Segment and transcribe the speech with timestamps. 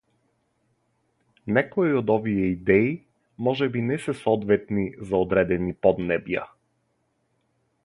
[1.57, 2.89] Некои од овие идеи
[3.49, 6.49] можеби не се соодветни за одредени поднебја.